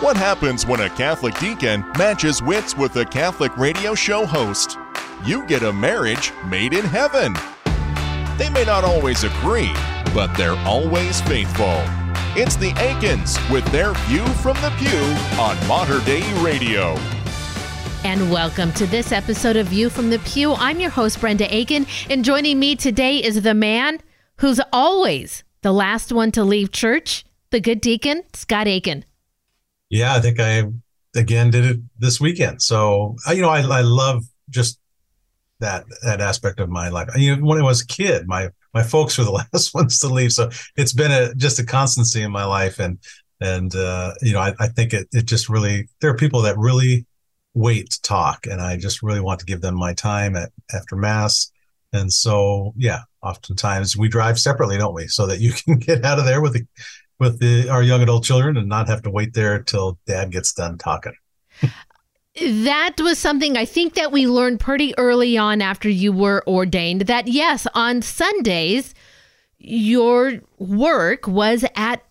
[0.00, 4.76] What happens when a Catholic deacon matches wits with a Catholic radio show host?
[5.24, 7.32] You get a marriage made in heaven.
[8.36, 9.72] They may not always agree,
[10.12, 11.80] but they're always faithful.
[12.36, 14.98] It's the Aikens with their view from the pew
[15.40, 16.96] on Mater Dei Radio.
[18.02, 20.54] And welcome to this episode of View from the Pew.
[20.54, 24.00] I'm your host, Brenda Aiken, and joining me today is the man
[24.38, 29.04] who's always the last one to leave church, the good deacon, Scott Aiken.
[29.94, 30.64] Yeah, I think I
[31.14, 32.60] again did it this weekend.
[32.60, 34.80] So you know, I, I love just
[35.60, 37.08] that that aspect of my life.
[37.16, 40.08] You know, when I was a kid, my my folks were the last ones to
[40.08, 42.98] leave, so it's been a just a constancy in my life, and
[43.40, 46.58] and uh, you know, I, I think it it just really there are people that
[46.58, 47.06] really
[47.54, 50.96] wait to talk, and I just really want to give them my time at after
[50.96, 51.52] mass,
[51.92, 56.18] and so yeah, oftentimes we drive separately, don't we, so that you can get out
[56.18, 56.66] of there with the
[57.18, 60.52] with the, our young adult children and not have to wait there till dad gets
[60.52, 61.14] done talking.
[62.40, 67.02] that was something I think that we learned pretty early on after you were ordained
[67.02, 68.94] that yes, on Sundays,
[69.58, 72.02] your work was at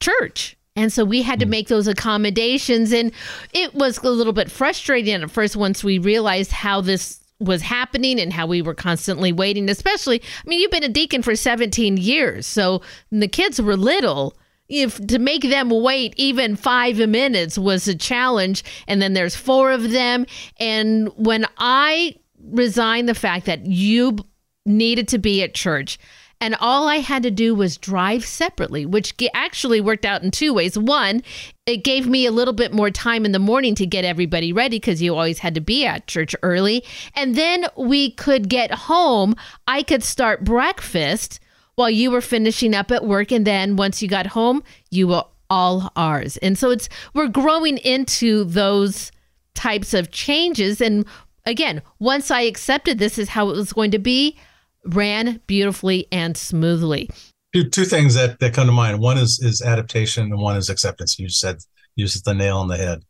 [0.00, 0.56] church.
[0.76, 1.50] And so we had to hmm.
[1.50, 2.92] make those accommodations.
[2.92, 3.12] And
[3.52, 8.18] it was a little bit frustrating at first once we realized how this was happening
[8.18, 11.96] and how we were constantly waiting, especially, I mean, you've been a deacon for 17
[11.96, 12.46] years.
[12.46, 14.36] So the kids were little.
[14.68, 19.70] If to make them wait even five minutes was a challenge, and then there's four
[19.70, 20.26] of them.
[20.58, 22.16] And when I
[22.50, 24.18] resigned the fact that you
[24.64, 25.98] needed to be at church,
[26.46, 30.54] and all I had to do was drive separately, which actually worked out in two
[30.54, 30.78] ways.
[30.78, 31.24] One,
[31.66, 34.76] it gave me a little bit more time in the morning to get everybody ready
[34.76, 36.84] because you always had to be at church early.
[37.16, 39.34] And then we could get home.
[39.66, 41.40] I could start breakfast
[41.74, 43.32] while you were finishing up at work.
[43.32, 46.36] And then once you got home, you were all ours.
[46.36, 49.10] And so it's, we're growing into those
[49.54, 50.80] types of changes.
[50.80, 51.06] And
[51.44, 54.38] again, once I accepted this is how it was going to be,
[54.86, 57.10] ran beautifully and smoothly.
[57.54, 59.00] Two, two things that, that come to mind.
[59.00, 61.18] One is is adaptation, and one is acceptance.
[61.18, 61.56] You said
[61.94, 63.02] uses the nail on the head.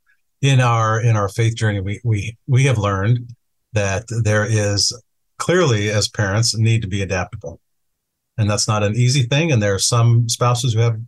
[0.43, 3.35] In our in our faith journey, we we we have learned
[3.73, 4.93] that there is
[5.39, 7.61] clearly as parents need to be adaptable,
[8.39, 9.51] and that's not an easy thing.
[9.51, 11.01] And there are some spouses who have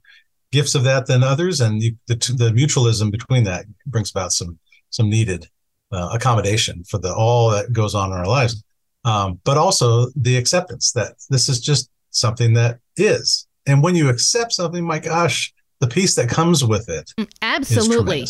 [0.51, 4.59] gifts of that than others, and you, the the mutualism between that brings about some
[4.91, 5.47] some needed
[5.93, 8.65] uh, accommodation for the all that goes on in our lives
[9.05, 13.47] um, but also the acceptance that this is just something that is.
[13.67, 17.13] And when you accept something, my gosh, the peace that comes with it.
[17.19, 18.27] Mm, absolutely.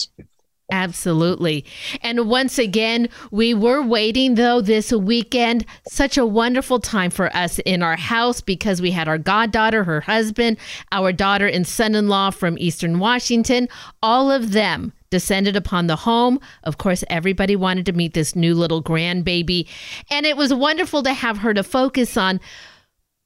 [0.71, 1.65] Absolutely.
[2.03, 5.65] And once again, we were waiting though this weekend.
[5.89, 10.03] Such a wonderful time for us in our house because we had our goddaughter, her
[10.03, 10.59] husband,
[10.93, 13.69] our daughter and son in law from Eastern Washington,
[14.03, 16.41] all of them descended upon the home.
[16.65, 19.69] Of course, everybody wanted to meet this new little grandbaby.
[20.11, 22.41] And it was wonderful to have her to focus on.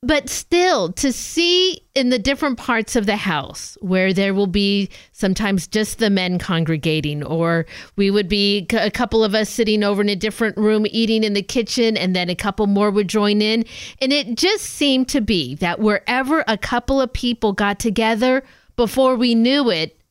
[0.05, 4.89] But still, to see in the different parts of the house where there will be
[5.13, 10.03] sometimes just the men congregating, or we would be a couple of us sitting over
[10.03, 13.41] in a different room eating in the kitchen, and then a couple more would join
[13.41, 13.65] in.
[14.01, 18.43] And it just seemed to be that wherever a couple of people got together,
[18.75, 20.02] before we knew it,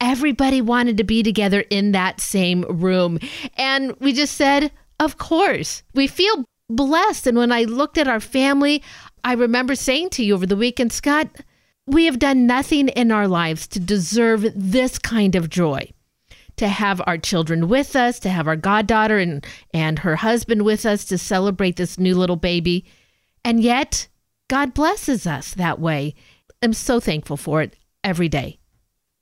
[0.00, 3.18] everybody wanted to be together in that same room.
[3.56, 7.26] And we just said, of course, we feel blessed.
[7.26, 8.82] And when I looked at our family,
[9.24, 11.28] I remember saying to you over the weekend, Scott,
[11.86, 15.90] we have done nothing in our lives to deserve this kind of joy.
[16.56, 20.86] To have our children with us, to have our goddaughter and, and her husband with
[20.86, 22.86] us to celebrate this new little baby.
[23.44, 24.08] And yet,
[24.48, 26.14] God blesses us that way.
[26.62, 28.58] I'm so thankful for it every day.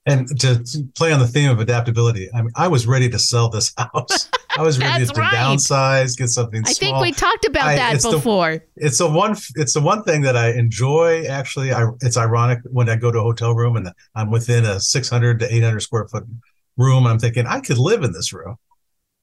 [0.07, 0.63] And to,
[0.95, 4.29] play on the theme of adaptability, I mean, I was ready to sell this house.
[4.55, 5.33] I was ready to right.
[5.33, 6.61] downsize, get something.
[6.65, 7.01] I small.
[7.01, 8.57] think we talked about I, that it's before.
[8.57, 9.35] The, it's the one.
[9.55, 11.25] It's the one thing that I enjoy.
[11.25, 14.79] Actually, I, it's ironic when I go to a hotel room and I'm within a
[14.79, 16.25] 600 to 800 square foot
[16.77, 17.07] room.
[17.07, 18.57] I'm thinking I could live in this room,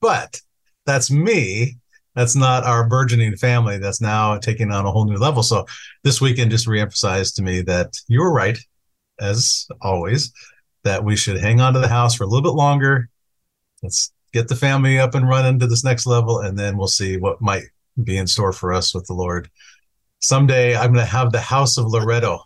[0.01, 0.41] but
[0.85, 1.77] that's me.
[2.17, 3.79] That's not our burgeoning family.
[3.79, 5.45] That's now taking on a whole new level.
[5.45, 5.65] So
[6.03, 8.59] this weekend just reemphasized to me that you were right,
[9.21, 10.33] as always
[10.85, 13.09] that we should hang on to the house for a little bit longer.
[13.83, 17.17] Let's get the family up and running to this next level, and then we'll see
[17.17, 17.65] what might
[18.03, 19.51] be in store for us with the Lord.
[20.21, 22.45] Someday I'm going to have the house of Loretto,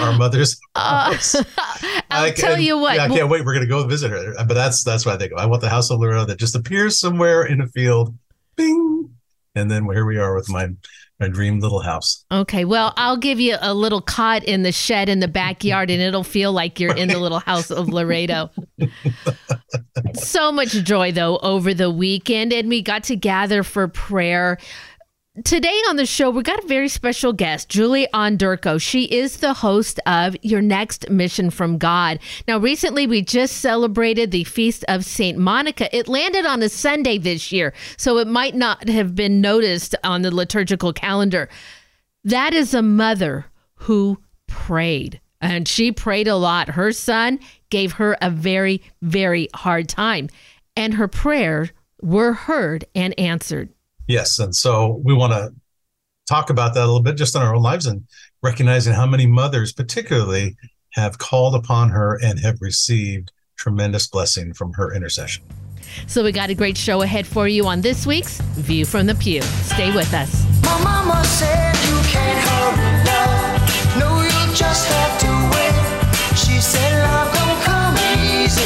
[0.00, 1.36] our mother's uh, house.
[2.10, 2.96] I'll tell you what.
[2.96, 3.44] Yeah, I can't wait.
[3.44, 4.34] We're going to go visit her.
[4.44, 5.32] But that's that's what I think.
[5.36, 8.16] I want the house of Loretto that just appears somewhere in a field,
[8.56, 9.10] bing,
[9.54, 10.68] and then here we are with my
[11.18, 12.24] my dream little house.
[12.30, 16.00] Okay, well, I'll give you a little cot in the shed in the backyard, and
[16.00, 18.50] it'll feel like you're in the little house of Loretto.
[20.14, 24.58] so much joy, though, over the weekend, and we got to gather for prayer.
[25.44, 28.80] Today on the show, we got a very special guest, Julie Onderko.
[28.80, 32.20] She is the host of Your Next Mission from God.
[32.48, 35.36] Now, recently we just celebrated the Feast of St.
[35.36, 35.94] Monica.
[35.94, 40.22] It landed on a Sunday this year, so it might not have been noticed on
[40.22, 41.50] the liturgical calendar.
[42.24, 43.44] That is a mother
[43.74, 46.70] who prayed, and she prayed a lot.
[46.70, 50.30] Her son gave her a very, very hard time,
[50.74, 53.68] and her prayers were heard and answered.
[54.06, 54.38] Yes.
[54.38, 55.52] And so we want to
[56.28, 58.04] talk about that a little bit just in our own lives and
[58.42, 60.56] recognizing how many mothers, particularly,
[60.92, 65.44] have called upon her and have received tremendous blessing from her intercession.
[66.06, 69.14] So we got a great show ahead for you on this week's View from the
[69.14, 69.42] Pew.
[69.42, 70.44] Stay with us.
[70.62, 73.98] My mama said you can't hurry love.
[73.98, 76.36] No, you just have to wait.
[76.36, 77.94] She said love don't come
[78.26, 78.62] easy,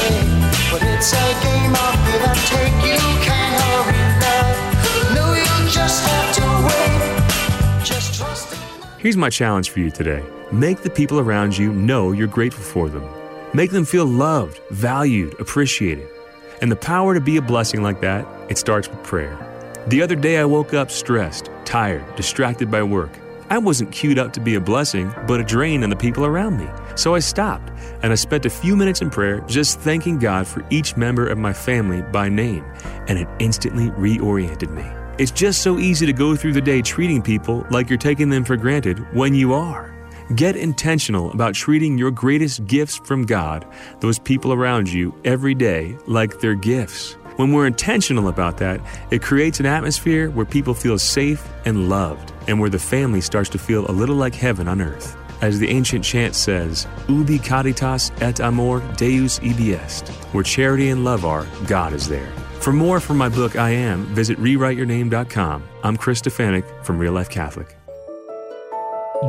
[0.72, 2.75] but it's a game of give and take.
[2.88, 3.29] You
[9.00, 12.88] Here's my challenge for you today make the people around you know you're grateful for
[12.88, 13.08] them.
[13.55, 16.06] Make them feel loved, valued, appreciated.
[16.61, 19.38] And the power to be a blessing like that, it starts with prayer.
[19.87, 23.11] The other day I woke up stressed, tired, distracted by work.
[23.49, 26.58] I wasn't queued up to be a blessing, but a drain on the people around
[26.58, 26.69] me.
[26.94, 30.62] So I stopped and I spent a few minutes in prayer just thanking God for
[30.69, 32.64] each member of my family by name,
[33.08, 35.00] and it instantly reoriented me.
[35.20, 38.43] It's just so easy to go through the day treating people like you're taking them
[38.43, 39.94] for granted when you are.
[40.34, 43.67] Get intentional about treating your greatest gifts from God,
[44.00, 47.19] those people around you, every day like they're gifts.
[47.37, 48.81] When we're intentional about that,
[49.11, 53.50] it creates an atmosphere where people feel safe and loved, and where the family starts
[53.50, 55.19] to feel a little like heaven on earth.
[55.43, 60.08] As the ancient chant says, Ubi caritas et amor Deus ibi est.
[60.32, 62.32] Where charity and love are, God is there.
[62.60, 65.64] For more from my book, I Am, visit rewriteyourname.com.
[65.82, 67.74] I'm Chris Stefanick from Real Life Catholic.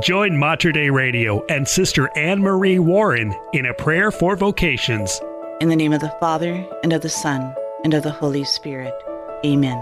[0.02, 5.22] Join Mater Dei Radio and Sister Anne Marie Warren in a prayer for vocations.
[5.62, 7.56] In the name of the Father, and of the Son,
[7.86, 8.94] and of the Holy Spirit.
[9.46, 9.78] Amen.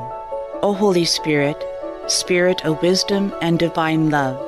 [0.61, 1.57] O Holy Spirit,
[2.05, 4.39] Spirit of wisdom and divine love,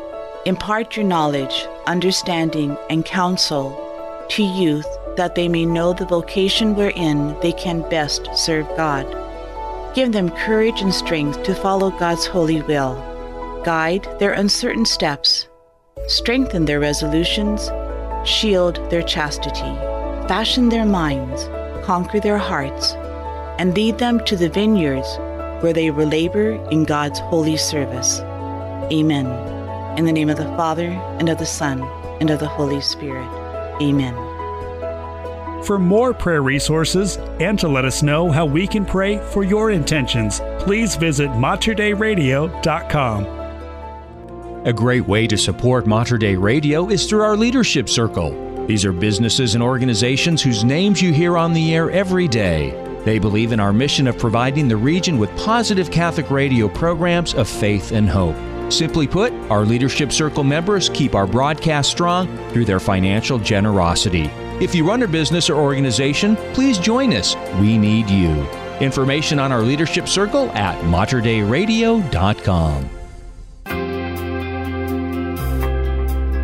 [0.45, 3.71] impart your knowledge, understanding, and counsel
[4.29, 4.87] to youth
[5.17, 9.05] that they may know the vocation wherein they can best serve God.
[9.93, 12.95] Give them courage and strength to follow God's holy will.
[13.65, 15.47] Guide their uncertain steps.
[16.07, 17.69] Strengthen their resolutions.
[18.23, 19.75] Shield their chastity.
[20.27, 21.43] Fashion their minds.
[21.85, 22.93] Conquer their hearts.
[23.59, 25.17] And lead them to the vineyards
[25.61, 28.19] where they will labor in God's holy service.
[28.91, 29.27] Amen.
[29.97, 30.87] In the name of the Father,
[31.19, 31.81] and of the Son,
[32.19, 33.27] and of the Holy Spirit.
[33.81, 34.30] Amen.
[35.63, 39.69] For more prayer resources and to let us know how we can pray for your
[39.71, 43.25] intentions, please visit materdeiradio.com.
[44.65, 48.65] A great way to support Mater Dei Radio is through our Leadership Circle.
[48.65, 52.71] These are businesses and organizations whose names you hear on the air every day.
[53.05, 57.47] They believe in our mission of providing the region with positive Catholic radio programs of
[57.47, 58.35] faith and hope.
[58.71, 64.29] Simply put, our Leadership Circle members keep our broadcast strong through their financial generosity.
[64.61, 67.35] If you run a business or organization, please join us.
[67.59, 68.47] We need you.
[68.79, 72.89] Information on our Leadership Circle at materdeiradio.com.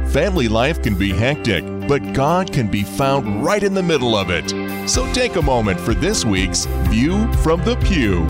[0.09, 4.31] Family life can be hectic, but God can be found right in the middle of
[4.31, 4.49] it.
[4.89, 8.25] So take a moment for this week's View from the Pew.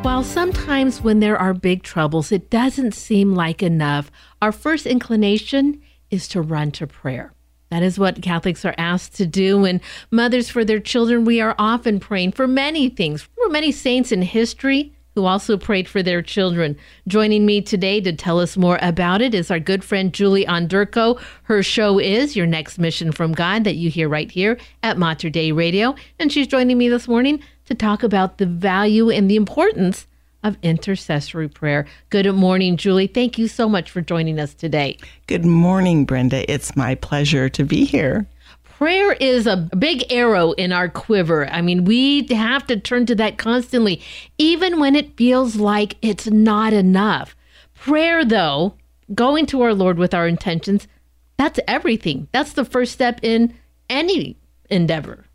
[0.00, 4.10] While sometimes when there are big troubles, it doesn't seem like enough,
[4.40, 7.34] our first inclination is to run to prayer.
[7.70, 9.64] That is what Catholics are asked to do.
[9.64, 13.28] And mothers for their children, we are often praying for many things.
[13.38, 16.76] Were many saints in history who also prayed for their children.
[17.08, 21.20] Joining me today to tell us more about it is our good friend Julie Onderko.
[21.44, 25.30] Her show is Your Next Mission from God that you hear right here at Mater
[25.30, 25.94] Dei Radio.
[26.18, 30.06] And she's joining me this morning to talk about the value and the importance
[30.42, 31.86] of intercessory prayer.
[32.08, 33.06] Good morning, Julie.
[33.06, 34.98] Thank you so much for joining us today.
[35.26, 36.50] Good morning, Brenda.
[36.50, 38.26] It's my pleasure to be here.
[38.64, 41.46] Prayer is a big arrow in our quiver.
[41.48, 44.00] I mean, we have to turn to that constantly,
[44.38, 47.36] even when it feels like it's not enough.
[47.74, 48.74] Prayer, though,
[49.14, 50.88] going to our Lord with our intentions,
[51.36, 52.28] that's everything.
[52.32, 53.54] That's the first step in
[53.90, 54.38] any
[54.70, 55.26] endeavor.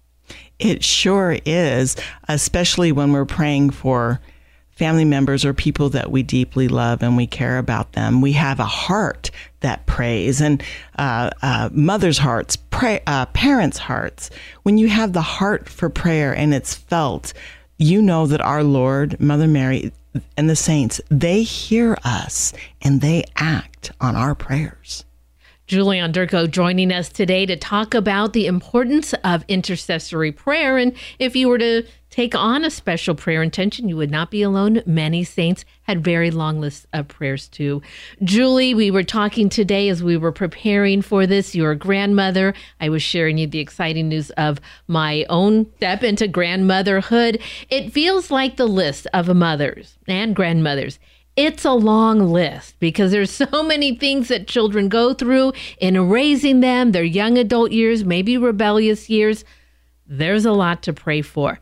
[0.57, 1.95] It sure is,
[2.27, 4.21] especially when we're praying for
[4.75, 8.21] family members or people that we deeply love and we care about them.
[8.21, 10.61] We have a heart that prays, and
[10.97, 14.29] uh, uh, mothers' hearts, pray, uh, parents' hearts.
[14.63, 17.33] When you have the heart for prayer and it's felt,
[17.77, 19.91] you know that our Lord, Mother Mary,
[20.37, 25.05] and the saints, they hear us and they act on our prayers.
[25.67, 30.77] Julian Onderko joining us today to talk about the importance of intercessory prayer.
[30.77, 31.83] And if you were to
[32.15, 34.81] take on a special prayer intention, you would not be alone.
[34.85, 37.81] Many saints had very long lists of prayers too.
[38.23, 41.53] Julie, we were talking today as we were preparing for this.
[41.53, 42.53] You're grandmother.
[42.79, 47.41] I was sharing you the exciting news of my own step into grandmotherhood.
[47.69, 50.99] It feels like the list of mothers and grandmothers
[51.35, 56.61] it's a long list because there's so many things that children go through in raising
[56.61, 59.43] them, their young adult years, maybe rebellious years.
[60.07, 61.59] There's a lot to pray for.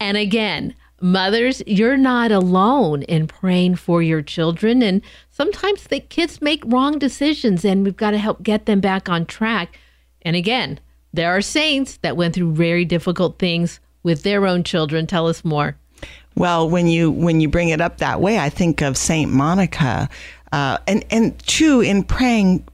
[0.00, 4.82] And again, mothers, you're not alone in praying for your children.
[4.82, 9.08] And sometimes the kids make wrong decisions, and we've got to help get them back
[9.08, 9.78] on track.
[10.22, 10.80] And again,
[11.12, 15.06] there are saints that went through very difficult things with their own children.
[15.06, 15.76] Tell us more.
[16.34, 20.08] Well, when you when you bring it up that way, I think of Saint Monica,
[20.52, 22.66] uh, and and too in praying,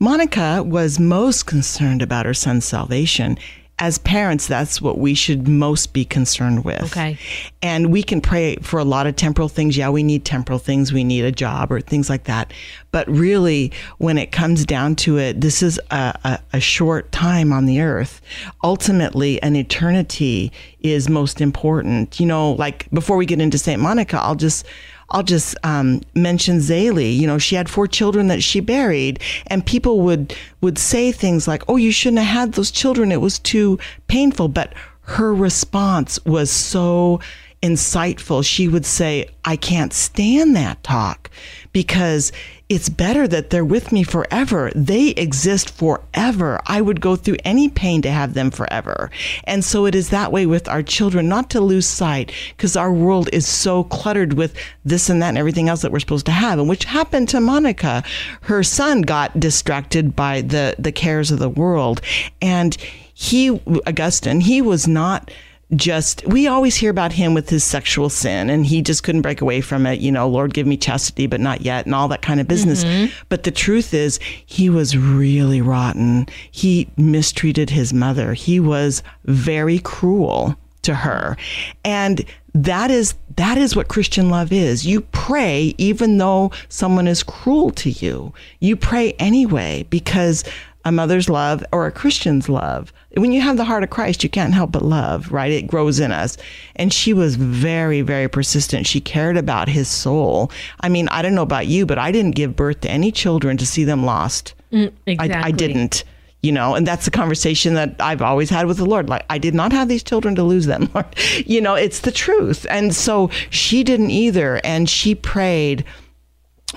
[0.00, 3.38] Monica was most concerned about her son's salvation.
[3.78, 6.82] As parents, that's what we should most be concerned with.
[6.84, 7.18] Okay.
[7.60, 9.76] And we can pray for a lot of temporal things.
[9.76, 10.94] Yeah, we need temporal things.
[10.94, 12.54] We need a job or things like that.
[12.90, 17.52] But really, when it comes down to it, this is a, a, a short time
[17.52, 18.22] on the earth.
[18.64, 22.18] Ultimately, an eternity is most important.
[22.18, 23.80] You know, like before we get into St.
[23.80, 24.64] Monica, I'll just
[25.10, 27.16] I'll just um, mention Zélie.
[27.16, 31.46] You know, she had four children that she buried, and people would would say things
[31.46, 33.12] like, "Oh, you shouldn't have had those children.
[33.12, 37.20] It was too painful." But her response was so
[37.62, 38.44] insightful.
[38.44, 41.30] She would say, "I can't stand that talk
[41.72, 42.32] because
[42.68, 44.72] it's better that they're with me forever.
[44.74, 46.60] They exist forever.
[46.66, 49.10] I would go through any pain to have them forever.
[49.44, 52.92] And so it is that way with our children, not to lose sight, because our
[52.92, 56.32] world is so cluttered with this and that and everything else that we're supposed to
[56.32, 56.58] have.
[56.58, 58.02] And which happened to Monica.
[58.42, 62.00] Her son got distracted by the, the cares of the world.
[62.42, 62.76] And
[63.14, 65.30] he, Augustine, he was not
[65.74, 69.40] just we always hear about him with his sexual sin and he just couldn't break
[69.40, 69.98] away from it.
[69.98, 72.84] You know lord give me chastity but not yet and all that kind of business.
[72.84, 73.10] Mhm.
[73.28, 76.26] but the truth is he was really rotten.
[76.52, 78.34] He mistreated his mother.
[78.34, 81.36] He was very cruel to her.
[81.84, 84.86] And that is that is what christian love is.
[84.86, 88.32] You pray even though someone is cruel to you.
[88.60, 90.44] You pray anyway because
[90.84, 92.92] a mother's love or a Christian's love.
[93.16, 95.50] When you have the heart of Christ, you can't help but love, right?
[95.50, 96.36] It grows in us.
[96.76, 98.86] And she was very, very persistent.
[98.86, 100.50] She cared about his soul.
[100.80, 103.56] I mean, I don't know about you, but I didn't give birth to any children
[103.56, 104.54] to see them lost.
[104.70, 106.04] Mm, I, I didn't.
[106.42, 109.08] You know, and that's the conversation that I've always had with the Lord.
[109.08, 111.06] Like, I did not have these children to lose them, Lord.
[111.44, 112.66] You know, it's the truth.
[112.70, 114.60] And so she didn't either.
[114.62, 115.84] And she prayed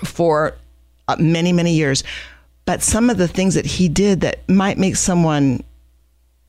[0.04, 0.56] for
[1.08, 2.04] uh, many, many years.
[2.66, 5.64] But some of the things that he did that might make someone,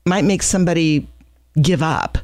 [0.05, 1.07] might make somebody
[1.61, 2.17] give up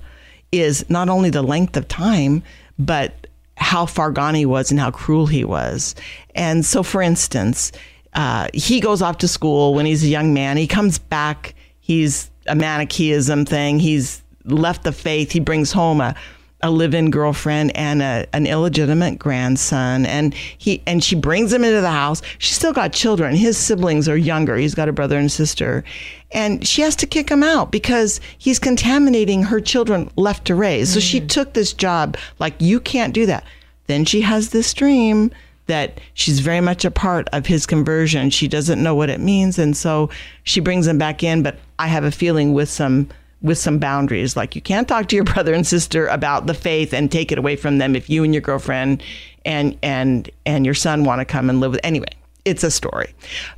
[0.51, 2.43] is not only the length of time,
[2.79, 5.95] but how far gone he was and how cruel he was.
[6.35, 7.71] And so, for instance,
[8.13, 10.57] uh, he goes off to school when he's a young man.
[10.57, 11.53] He comes back.
[11.79, 13.79] He's a Manichaeism thing.
[13.79, 15.31] He's left the faith.
[15.31, 16.15] He brings home a
[16.61, 21.81] a live-in girlfriend and a, an illegitimate grandson and he and she brings him into
[21.81, 22.21] the house.
[22.39, 23.35] She's still got children.
[23.35, 24.57] His siblings are younger.
[24.57, 25.83] He's got a brother and sister.
[26.31, 30.91] And she has to kick him out because he's contaminating her children left to raise.
[30.91, 31.29] So she mm.
[31.29, 33.43] took this job like you can't do that.
[33.85, 35.31] Then she has this dream
[35.67, 38.29] that she's very much a part of his conversion.
[38.29, 40.09] She doesn't know what it means and so
[40.43, 43.09] she brings him back in but i have a feeling with some
[43.41, 44.35] with some boundaries.
[44.35, 47.37] Like you can't talk to your brother and sister about the faith and take it
[47.37, 49.03] away from them if you and your girlfriend
[49.45, 52.07] and and and your son want to come and live with anyway.
[52.45, 53.13] It's a story.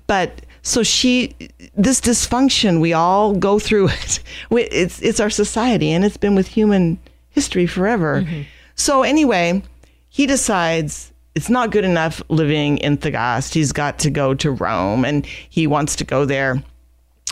[0.08, 1.36] But so she
[1.76, 4.20] this dysfunction we all go through it.
[4.52, 8.22] It's it's our society and it's been with human history forever.
[8.22, 8.42] Mm-hmm.
[8.76, 9.62] So anyway,
[10.10, 13.54] he decides it's not good enough living in Thagast.
[13.54, 16.62] He's got to go to Rome and he wants to go there.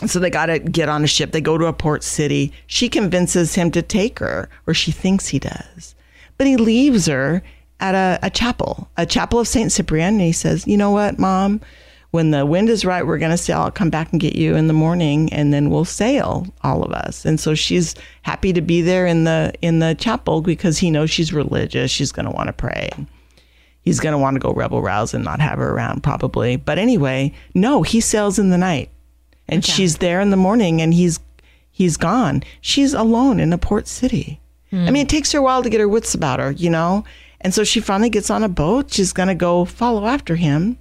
[0.06, 1.32] So they got to get on a ship.
[1.32, 2.52] They go to a port city.
[2.66, 5.94] She convinces him to take her, or she thinks he does.
[6.36, 7.42] But he leaves her
[7.80, 9.72] at a, a chapel, a chapel of St.
[9.72, 10.14] Cyprian.
[10.14, 11.60] And he says, You know what, mom?
[12.10, 13.60] when the wind is right, we're going to sail.
[13.60, 16.92] I'll come back and get you in the morning, and then we'll sail, all of
[16.92, 17.24] us.
[17.24, 21.10] And so she's happy to be there in the in the chapel because he knows
[21.10, 21.90] she's religious.
[21.90, 22.90] She's going to want to pray.
[23.82, 26.56] He's going to want to go rebel rouse and not have her around, probably.
[26.56, 28.90] But anyway, no, he sails in the night,
[29.48, 29.72] and Okay.
[29.72, 31.20] she's there in the morning, and he's
[31.70, 32.42] he's gone.
[32.60, 34.40] She's alone in a port city.
[34.70, 35.16] I mean, it hmm.
[35.16, 37.04] takes her a while to get her wits about her, you know.
[37.40, 38.92] And so she finally gets on a boat.
[38.92, 40.76] She's going to go follow after him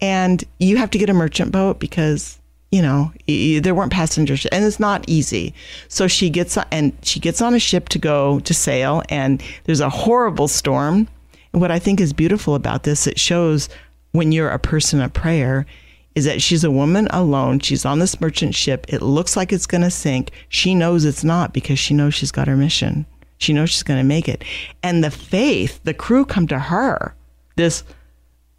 [0.00, 2.38] and you have to get a merchant boat because
[2.70, 5.52] you know y- y- there weren't passengers and it's not easy
[5.88, 9.42] so she gets on, and she gets on a ship to go to sail and
[9.64, 11.08] there's a horrible storm
[11.52, 13.68] and what i think is beautiful about this it shows
[14.12, 15.66] when you're a person of prayer
[16.14, 17.60] is that she's a woman alone.
[17.60, 18.86] She's on this merchant ship.
[18.88, 20.32] It looks like it's going to sink.
[20.48, 23.06] She knows it's not because she knows she's got her mission.
[23.38, 24.44] She knows she's going to make it.
[24.82, 27.14] And the faith the crew come to her.
[27.56, 27.84] This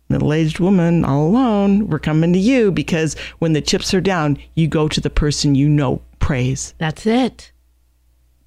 [0.10, 4.38] middle aged woman all alone, we're coming to you because when the chips are down,
[4.56, 6.02] you go to the person you know.
[6.20, 6.76] Prays.
[6.78, 7.51] That's it.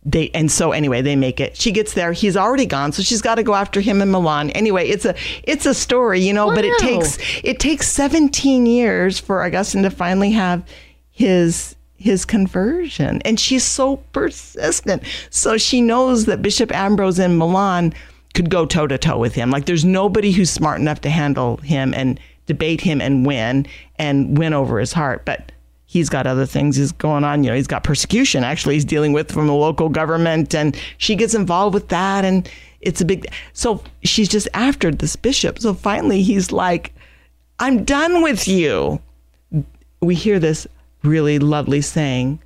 [0.05, 1.57] They and so anyway, they make it.
[1.57, 4.51] She gets there, he's already gone, so she's got to go after him in Milan.
[4.51, 9.19] Anyway, it's a it's a story, you know, but it takes it takes 17 years
[9.19, 10.63] for Augustine to finally have
[11.11, 13.23] his his conversion.
[13.25, 15.03] And she's so persistent.
[15.31, 17.95] So she knows that Bishop Ambrose in Milan
[18.35, 19.51] could go toe to toe with him.
[19.51, 24.37] Like there's nobody who's smart enough to handle him and debate him and win and
[24.37, 25.25] win over his heart.
[25.25, 25.51] But
[25.95, 27.45] he's got other things is going on.
[27.45, 31.15] You know, he's got persecution actually he's dealing with from the local government and she
[31.15, 35.61] gets involved with that and it's a big so she's just after this bishop.
[35.61, 36.93] So finally he's like,
[37.61, 39.01] I'm done with you.
[40.01, 40.67] We hear this
[41.05, 42.41] really lovely saying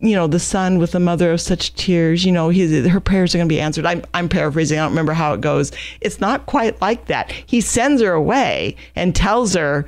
[0.00, 3.34] you know, the son with the mother of such tears, you know, his, her prayers
[3.34, 3.86] are going to be answered.
[3.86, 4.76] I'm, I'm paraphrasing.
[4.76, 5.70] I don't remember how it goes.
[6.00, 7.30] It's not quite like that.
[7.30, 9.86] He sends her away and tells her,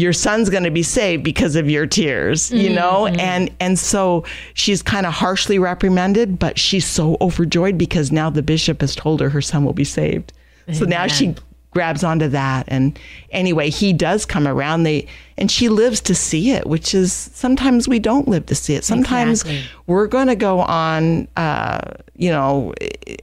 [0.00, 3.06] your son's going to be saved because of your tears, you know?
[3.06, 8.42] And, and so she's kind of harshly reprimanded, but she's so overjoyed because now the
[8.42, 10.32] bishop has told her her son will be saved.
[10.72, 11.34] So now she
[11.72, 12.98] grabs onto that and
[13.30, 15.06] anyway he does come around they
[15.38, 18.82] and she lives to see it which is sometimes we don't live to see it
[18.84, 19.62] sometimes Exactly.
[19.86, 21.80] we're going to go on uh
[22.16, 22.74] you know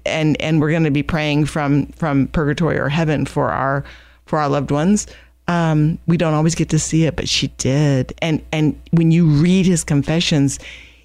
[0.06, 3.84] and and we're going to be praying from from purgatory or heaven for our
[4.26, 5.08] for our loved ones
[5.48, 9.26] um we don't always get to see it but she did and and when you
[9.26, 10.60] read his confessions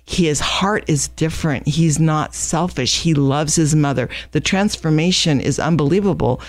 [0.05, 1.66] his heart is different.
[1.66, 3.00] He's not selfish.
[3.02, 4.09] He loves his mother.
[4.33, 6.40] The transformation is unbelievable.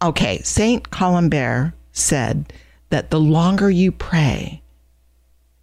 [0.00, 2.52] Okay, Saint Columbert said
[2.90, 4.62] that the longer you pray,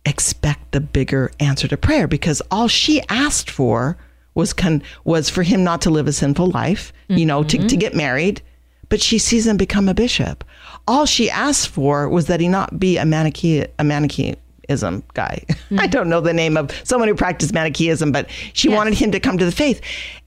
[0.06, 3.98] expect the bigger answer to prayer because all she asked for
[4.34, 7.76] was con- was for him not to live a sinful life, you know, to, to
[7.76, 8.42] get married,
[8.90, 10.44] but she sees him become a bishop.
[10.88, 15.46] All she asked for was that he not be a Manichae a Manichaeism guy.
[15.78, 19.20] I don't know the name of someone who practiced Manichaeism, but she wanted him to
[19.20, 19.82] come to the faith.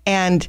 [0.06, 0.46] And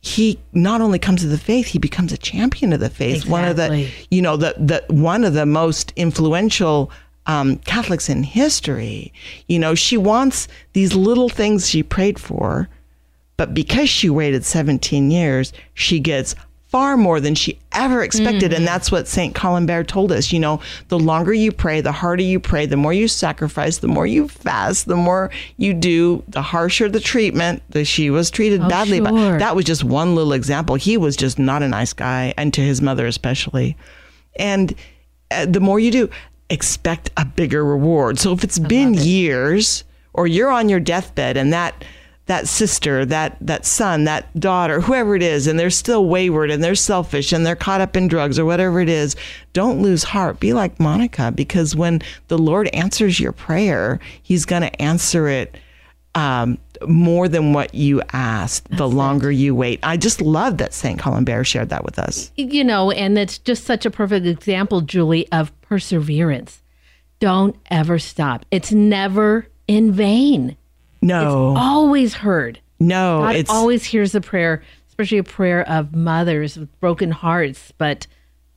[0.00, 3.26] he not only comes to the faith, he becomes a champion of the faith.
[3.26, 6.90] One of the, you know, the the one of the most influential
[7.26, 9.12] um, Catholics in history.
[9.46, 12.68] You know, she wants these little things she prayed for,
[13.36, 16.34] but because she waited 17 years, she gets
[16.70, 18.52] far more than she ever expected.
[18.52, 19.34] And that's what St.
[19.34, 20.32] Columbert told us.
[20.32, 23.88] You know, the longer you pray, the harder you pray, the more you sacrifice, the
[23.88, 27.62] more you fast, the more you do, the harsher the treatment.
[27.70, 28.98] That she was treated badly.
[28.98, 29.04] sure.
[29.04, 30.76] But that was just one little example.
[30.76, 33.76] He was just not a nice guy, and to his mother especially.
[34.36, 34.72] And
[35.32, 36.08] uh, the more you do,
[36.50, 38.18] expect a bigger reward.
[38.18, 41.84] So if it's been years, or you're on your deathbed, and that
[42.30, 46.62] that sister, that that son, that daughter, whoever it is, and they're still wayward and
[46.62, 49.16] they're selfish and they're caught up in drugs or whatever it is,
[49.52, 50.38] don't lose heart.
[50.38, 55.56] Be like Monica, because when the Lord answers your prayer, He's going to answer it
[56.14, 58.70] um, more than what you asked.
[58.70, 62.30] the longer you wait, I just love that Saint Columbert shared that with us.
[62.36, 66.62] you know, and it's just such a perfect example, Julie, of perseverance.
[67.18, 68.46] Don't ever stop.
[68.52, 70.56] It's never in vain.
[71.02, 72.60] No, Always heard.
[72.78, 77.72] no, God it's always hears a prayer, especially a prayer of mothers with broken hearts.
[77.78, 78.06] But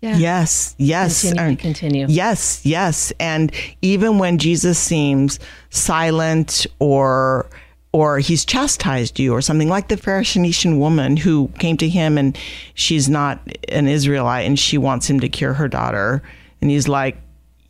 [0.02, 1.22] yeah, Yes, yes.
[1.22, 2.06] Continue continue.
[2.10, 3.14] Yes, yes.
[3.20, 3.52] And
[3.82, 7.50] even when Jesus seems silent or
[7.94, 12.38] or he's chastised you or something like the Pharisee woman who came to him and
[12.74, 16.24] she's not an Israelite and she wants him to cure her daughter
[16.60, 17.18] and he's like,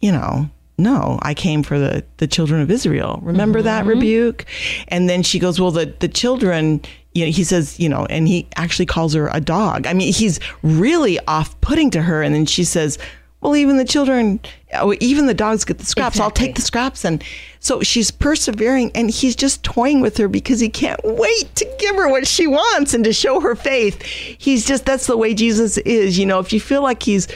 [0.01, 3.19] you know, no, I came for the, the children of Israel.
[3.21, 3.89] Remember that mm-hmm.
[3.89, 4.45] rebuke?
[4.87, 6.81] And then she goes, well, the, the children,
[7.13, 9.85] you know, he says, you know, and he actually calls her a dog.
[9.85, 12.23] I mean, he's really off putting to her.
[12.23, 12.97] And then she says,
[13.41, 14.39] well, even the children,
[14.73, 16.19] oh, even the dogs get the scraps.
[16.19, 17.03] I'll take the scraps.
[17.03, 17.23] And
[17.59, 21.95] so she's persevering and he's just toying with her because he can't wait to give
[21.97, 24.01] her what she wants and to show her faith.
[24.01, 26.17] He's just, that's the way Jesus is.
[26.17, 27.27] You know, if you feel like he's,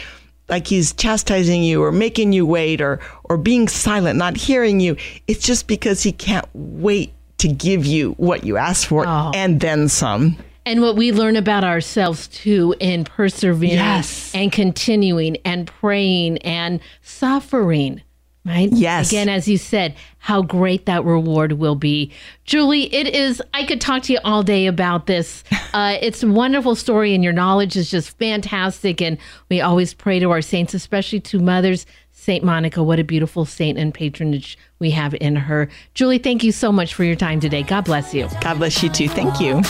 [0.49, 4.95] like he's chastising you or making you wait or, or being silent, not hearing you,
[5.27, 9.31] it's just because he can't wait to give you what you asked for Oh.
[9.35, 10.37] and then some.
[10.65, 14.31] And what we learn about ourselves too in persevering Yes.
[14.35, 18.01] and continuing and praying and suffering.
[18.47, 18.71] Right?
[18.71, 19.09] Yes.
[19.09, 22.13] Again, as you said, how great that reward will be.
[22.45, 25.43] Julie, it is, I could talk to you all day about this.
[25.73, 28.99] Uh, it's a wonderful story, and your knowledge is just fantastic.
[28.99, 29.17] And
[29.49, 31.85] we always pray to our saints, especially to mothers.
[32.13, 35.69] Saint Monica, what a beautiful saint and patronage we have in her.
[35.93, 37.61] Julie, thank you so much for your time today.
[37.61, 38.27] God bless you.
[38.41, 39.07] God bless you too.
[39.07, 39.61] Thank you.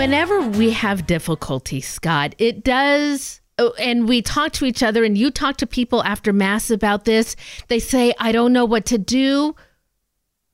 [0.00, 3.42] Whenever we have difficulty, Scott, it does.
[3.58, 7.04] oh, And we talk to each other, and you talk to people after Mass about
[7.04, 7.36] this.
[7.68, 9.54] They say, I don't know what to do.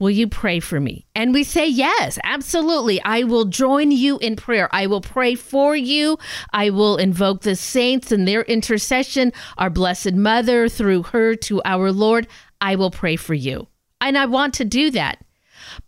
[0.01, 1.07] Will you pray for me?
[1.15, 3.01] And we say, Yes, absolutely.
[3.03, 4.69] I will join you in prayer.
[4.73, 6.19] I will pray for you.
[6.53, 11.93] I will invoke the saints and their intercession, our Blessed Mother, through her to our
[11.93, 12.27] Lord.
[12.61, 13.69] I will pray for you.
[14.01, 15.25] And I want to do that.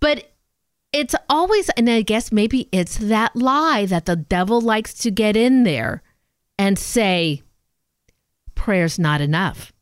[0.00, 0.27] But
[0.92, 5.36] it's always, and I guess maybe it's that lie that the devil likes to get
[5.36, 6.02] in there
[6.58, 7.42] and say,
[8.54, 9.72] prayer's not enough.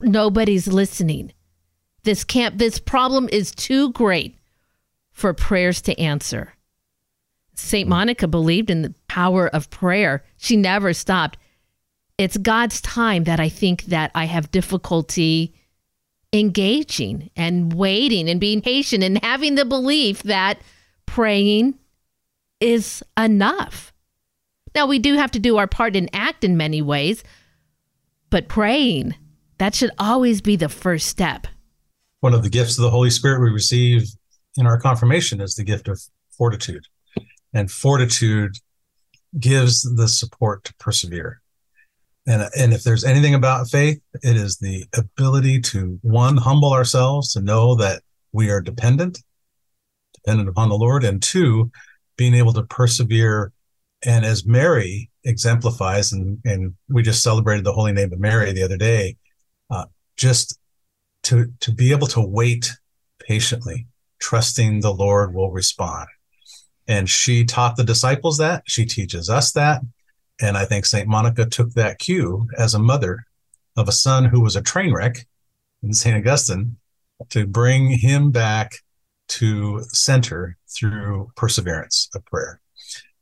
[0.00, 1.32] Nobody's listening.
[2.02, 4.38] This can't, this problem is too great
[5.12, 6.54] for prayers to answer.
[7.54, 7.86] St.
[7.86, 7.90] Hmm.
[7.90, 10.24] Monica believed in the power of prayer.
[10.36, 11.38] She never stopped.
[12.18, 15.54] It's God's time that I think that I have difficulty
[16.34, 20.60] engaging and waiting and being patient and having the belief that
[21.06, 21.78] praying
[22.60, 23.92] is enough.
[24.74, 27.22] Now, we do have to do our part and act in many ways,
[28.30, 29.14] but praying,
[29.58, 31.46] that should always be the first step.
[32.18, 34.08] One of the gifts of the Holy Spirit we receive
[34.56, 36.00] in our confirmation is the gift of
[36.36, 36.86] fortitude.
[37.52, 38.56] And fortitude
[39.38, 41.40] gives the support to persevere.
[42.26, 47.32] And, and if there's anything about faith, it is the ability to one, humble ourselves
[47.32, 49.22] to know that we are dependent,
[50.14, 51.70] dependent upon the Lord, and two,
[52.16, 53.52] being able to persevere.
[54.06, 58.62] And as Mary exemplifies, and, and we just celebrated the holy name of Mary the
[58.62, 59.16] other day,
[59.70, 59.84] uh,
[60.16, 60.58] just
[61.24, 62.72] to, to be able to wait
[63.18, 63.86] patiently,
[64.18, 66.08] trusting the Lord will respond.
[66.86, 68.62] And she taught the disciples that.
[68.66, 69.82] She teaches us that.
[70.40, 71.08] And I think St.
[71.08, 73.24] Monica took that cue as a mother
[73.76, 75.26] of a son who was a train wreck
[75.82, 76.16] in St.
[76.16, 76.76] Augustine
[77.30, 78.76] to bring him back
[79.28, 82.60] to center through perseverance of prayer.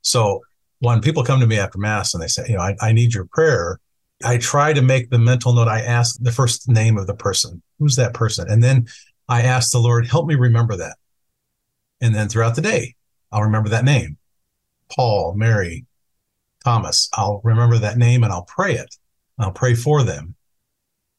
[0.00, 0.40] So
[0.80, 3.14] when people come to me after Mass and they say, you know, I, I need
[3.14, 3.78] your prayer,
[4.24, 5.68] I try to make the mental note.
[5.68, 7.62] I ask the first name of the person.
[7.78, 8.50] Who's that person?
[8.50, 8.86] And then
[9.28, 10.96] I ask the Lord, help me remember that.
[12.00, 12.96] And then throughout the day,
[13.30, 14.18] I'll remember that name.
[14.90, 15.86] Paul, Mary,
[16.62, 17.08] Thomas.
[17.14, 18.94] I'll remember that name and I'll pray it.
[19.38, 20.34] I'll pray for them.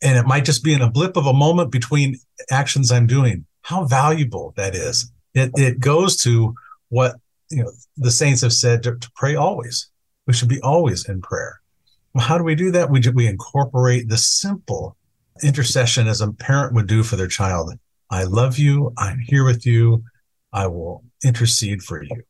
[0.01, 2.19] And it might just be in a blip of a moment between
[2.51, 3.45] actions I'm doing.
[3.61, 5.11] How valuable that is.
[5.33, 6.53] It, it goes to
[6.89, 7.15] what
[7.49, 9.89] you know the saints have said to, to pray always.
[10.27, 11.59] We should be always in prayer.
[12.13, 12.89] Well, how do we do that?
[12.89, 14.95] We, we incorporate the simple
[15.41, 17.73] intercession as a parent would do for their child.
[18.09, 18.93] I love you.
[18.97, 20.03] I'm here with you.
[20.51, 22.23] I will intercede for you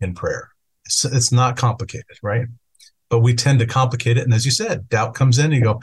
[0.00, 0.50] in prayer.
[0.84, 2.46] It's, it's not complicated, right?
[3.10, 4.24] But we tend to complicate it.
[4.24, 5.80] And as you said, doubt comes in and you go,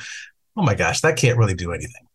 [0.56, 2.08] oh my gosh, that can't really do anything.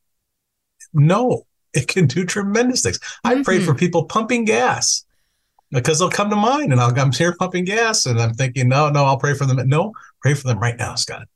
[0.92, 2.98] No, it can do tremendous things.
[3.24, 5.04] I pray for people pumping gas
[5.70, 8.90] because they'll come to mind and I'll, I'm here pumping gas and I'm thinking, no,
[8.90, 9.58] no, I'll pray for them.
[9.68, 11.28] No, pray for them right now, Scott.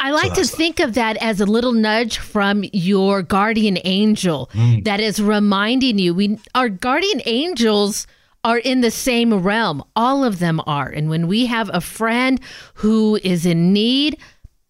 [0.00, 3.78] I like to that's the- think of that as a little nudge from your guardian
[3.84, 4.84] angel Mm.
[4.84, 8.06] that is reminding you we our guardian angels
[8.44, 9.84] are in the same realm.
[9.94, 10.88] All of them are.
[10.88, 12.40] And when we have a friend
[12.74, 14.18] who is in need,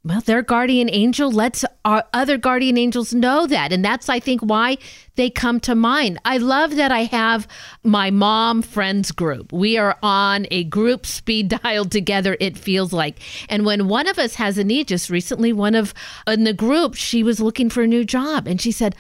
[0.05, 3.73] well, their guardian angel lets our other guardian angels know that.
[3.73, 4.79] And that's, I think, why
[5.15, 6.19] they come to mind.
[6.25, 7.47] I love that I have
[7.85, 9.53] my mom friends group.
[9.53, 13.21] We are on a group speed dial together, it feels like.
[13.49, 15.95] And when one of us has a need, just recently, one of
[16.27, 18.49] in the group, she was looking for a new job.
[18.49, 18.97] And she said,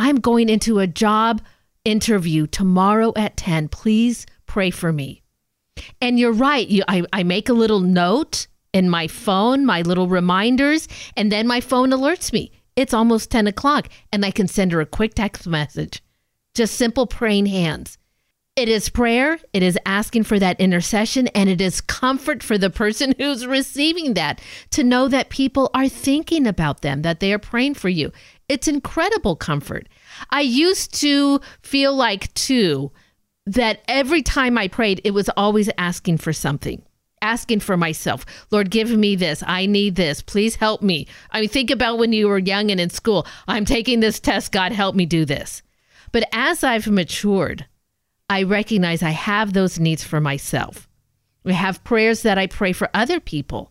[0.00, 1.42] I'm going into a job
[1.84, 3.68] interview tomorrow at 10.
[3.68, 5.22] Please pray for me.
[6.00, 6.68] And you're right.
[6.68, 11.46] You, I, I make a little note in my phone, my little reminders, and then
[11.46, 12.52] my phone alerts me.
[12.76, 16.02] It's almost 10 o'clock, and I can send her a quick text message.
[16.54, 17.98] Just simple praying hands.
[18.56, 22.70] It is prayer, it is asking for that intercession, and it is comfort for the
[22.70, 24.40] person who's receiving that
[24.70, 28.12] to know that people are thinking about them, that they are praying for you.
[28.50, 29.88] It's incredible comfort.
[30.30, 32.90] I used to feel like, too,
[33.46, 36.82] that every time I prayed, it was always asking for something,
[37.22, 38.26] asking for myself.
[38.50, 39.44] Lord, give me this.
[39.46, 40.20] I need this.
[40.20, 41.06] Please help me.
[41.30, 43.24] I mean, think about when you were young and in school.
[43.46, 44.50] I'm taking this test.
[44.50, 45.62] God, help me do this.
[46.10, 47.66] But as I've matured,
[48.28, 50.88] I recognize I have those needs for myself.
[51.46, 53.70] I have prayers that I pray for other people.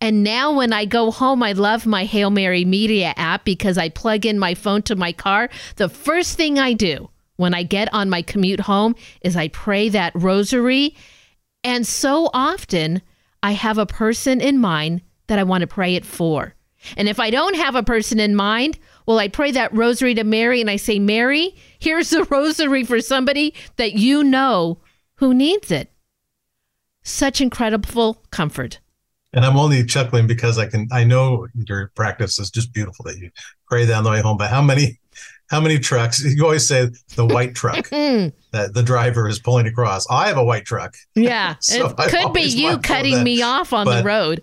[0.00, 3.88] And now when I go home, I love my Hail Mary Media app because I
[3.88, 5.48] plug in my phone to my car.
[5.76, 9.88] The first thing I do when I get on my commute home is I pray
[9.90, 10.94] that rosary.
[11.64, 13.00] And so often
[13.42, 16.54] I have a person in mind that I want to pray it for.
[16.96, 20.24] And if I don't have a person in mind, well, I pray that rosary to
[20.24, 24.78] Mary and I say, Mary, here's the rosary for somebody that you know
[25.16, 25.90] who needs it.
[27.02, 28.80] Such incredible comfort.
[29.32, 33.18] And I'm only chuckling because I can I know your practice is just beautiful that
[33.18, 33.30] you
[33.68, 34.36] pray that on the way home.
[34.36, 34.98] But how many
[35.48, 40.06] how many trucks you always say the white truck that the driver is pulling across?
[40.10, 40.94] I have a white truck.
[41.14, 43.24] Yeah, So it could be you cutting that.
[43.24, 44.42] me off on the road.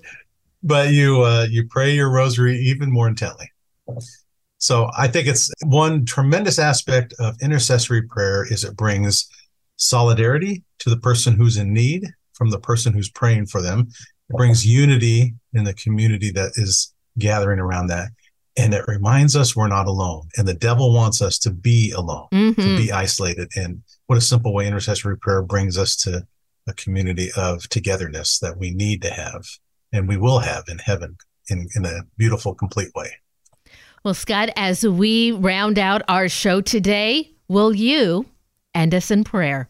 [0.62, 3.50] but you uh, you pray your rosary even more intently.
[4.58, 9.28] So I think it's one tremendous aspect of intercessory prayer is it brings
[9.76, 13.89] solidarity to the person who's in need from the person who's praying for them.
[14.34, 18.10] It brings unity in the community that is gathering around that.
[18.58, 20.28] And it reminds us we're not alone.
[20.38, 22.78] And the devil wants us to be alone, to Mhm.
[22.78, 23.50] be isolated.
[23.56, 26.26] And what a simple way intercessory prayer brings us to
[26.65, 29.46] a community of togetherness that we need to have
[29.91, 31.17] and we will have in heaven
[31.50, 33.12] in, in a beautiful, complete way.
[34.04, 38.26] Well, Scott, as we round out our show today, will you
[38.74, 39.69] end us in prayer?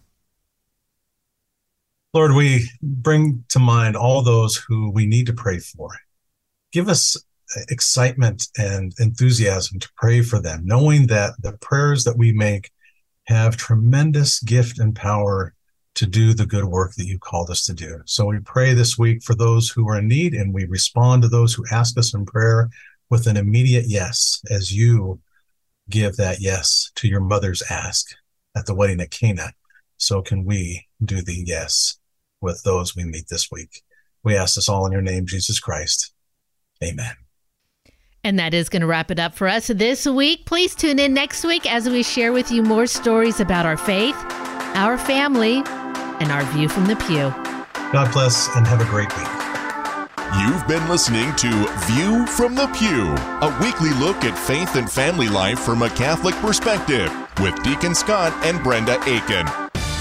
[2.14, 5.90] Lord, we bring to mind all those who we need to pray for.
[6.72, 7.18] Give us
[7.70, 12.70] excitement and enthusiasm to pray for them, knowing that the prayers that we make
[13.26, 15.56] have tremendous gift and power
[15.96, 18.00] to do the good work that you called us to do.
[18.06, 21.30] So we pray this week for those who are in need and we respond to
[21.30, 22.70] those who ask us in prayer
[23.10, 25.20] with an immediate yes as you
[25.90, 28.16] give that yes to your mother's ask
[28.56, 29.54] at the wedding at Cana.
[29.98, 31.98] So can we do the yes
[32.44, 33.82] with those we meet this week.
[34.24, 36.14] We ask this all in your name, Jesus Christ.
[36.84, 37.16] Amen.
[38.24, 40.46] And that is going to wrap it up for us this week.
[40.46, 44.16] Please tune in next week as we share with you more stories about our faith,
[44.76, 47.32] our family, and our view from the pew.
[47.92, 49.28] God bless and have a great week.
[50.40, 51.50] You've been listening to
[51.86, 53.14] View from the Pew,
[53.48, 58.34] a weekly look at faith and family life from a Catholic perspective with Deacon Scott
[58.44, 59.63] and Brenda Aiken.